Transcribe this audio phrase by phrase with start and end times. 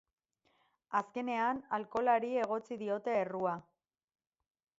[0.99, 3.55] Azkenean, alkoholari egotzi diote errua.